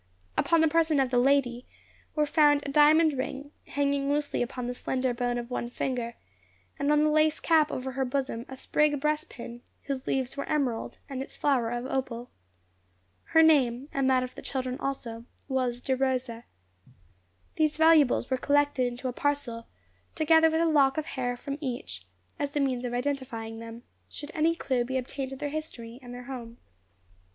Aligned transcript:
Upon 0.35 0.61
the 0.61 0.67
person 0.67 0.99
of 0.99 1.11
the 1.11 1.19
lady 1.19 1.67
were 2.15 2.25
found 2.25 2.63
a 2.65 2.71
diamond 2.71 3.13
ring, 3.13 3.51
hanging 3.67 4.11
loosely 4.11 4.41
upon 4.41 4.65
the 4.65 4.73
slender 4.73 5.13
bone 5.13 5.37
of 5.37 5.51
one 5.51 5.69
finger, 5.69 6.15
and 6.79 6.91
on 6.91 7.03
the 7.03 7.09
lace 7.11 7.39
cape 7.39 7.69
over 7.69 7.91
her 7.91 8.03
bosom 8.03 8.43
a 8.49 8.57
sprig 8.57 8.99
breast 8.99 9.29
pin, 9.29 9.61
whose 9.83 10.07
leaves 10.07 10.35
were 10.35 10.49
emerald, 10.49 10.97
and 11.07 11.21
its 11.21 11.35
flower 11.35 11.69
of 11.69 11.85
opal. 11.85 12.31
Her 13.25 13.43
name, 13.43 13.89
and 13.91 14.09
that 14.09 14.23
of 14.23 14.33
the 14.33 14.41
children 14.41 14.79
also, 14.79 15.25
was 15.47 15.81
De 15.81 15.95
Rosa. 15.95 16.45
These 17.57 17.77
valuables 17.77 18.31
were 18.31 18.37
collected 18.37 18.87
into 18.87 19.07
a 19.07 19.13
parcel, 19.13 19.67
together 20.15 20.49
with 20.49 20.61
a 20.61 20.65
lock 20.65 20.97
of 20.97 21.05
hair 21.05 21.37
from 21.37 21.59
each, 21.61 22.07
as 22.39 22.53
the 22.53 22.59
means 22.59 22.85
of 22.85 22.93
identifying 22.95 23.59
them, 23.59 23.83
should 24.09 24.31
any 24.33 24.55
clue 24.55 24.83
be 24.83 24.97
obtained 24.97 25.29
to 25.29 25.35
their 25.35 25.49
history 25.49 25.99
and 26.01 26.11
their 26.11 26.23
home. 26.23 26.57